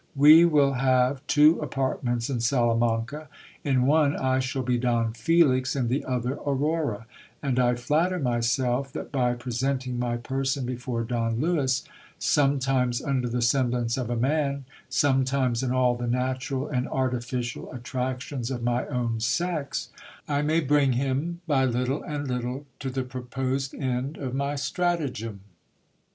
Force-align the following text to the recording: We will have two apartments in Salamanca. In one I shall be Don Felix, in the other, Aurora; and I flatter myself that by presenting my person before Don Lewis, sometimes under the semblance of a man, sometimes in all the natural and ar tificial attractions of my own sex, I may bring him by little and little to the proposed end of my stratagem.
We 0.15 0.45
will 0.45 0.73
have 0.73 1.21
two 1.27 1.59
apartments 1.59 2.27
in 2.27 2.39
Salamanca. 2.39 3.29
In 3.63 3.85
one 3.85 4.15
I 4.15 4.39
shall 4.39 4.63
be 4.63 4.79
Don 4.79 5.13
Felix, 5.13 5.75
in 5.75 5.89
the 5.89 6.03
other, 6.05 6.39
Aurora; 6.43 7.05
and 7.43 7.59
I 7.59 7.75
flatter 7.75 8.17
myself 8.17 8.91
that 8.93 9.11
by 9.11 9.35
presenting 9.35 9.99
my 9.99 10.17
person 10.17 10.65
before 10.65 11.03
Don 11.03 11.39
Lewis, 11.39 11.83
sometimes 12.17 12.99
under 13.03 13.29
the 13.29 13.43
semblance 13.43 13.95
of 13.95 14.09
a 14.09 14.15
man, 14.15 14.65
sometimes 14.89 15.61
in 15.61 15.71
all 15.71 15.93
the 15.93 16.07
natural 16.07 16.67
and 16.67 16.87
ar 16.87 17.11
tificial 17.11 17.71
attractions 17.71 18.49
of 18.49 18.63
my 18.63 18.87
own 18.87 19.19
sex, 19.19 19.89
I 20.27 20.41
may 20.41 20.61
bring 20.61 20.93
him 20.93 21.41
by 21.45 21.65
little 21.65 22.01
and 22.01 22.27
little 22.27 22.65
to 22.79 22.89
the 22.89 23.03
proposed 23.03 23.75
end 23.75 24.17
of 24.17 24.33
my 24.33 24.55
stratagem. 24.55 25.41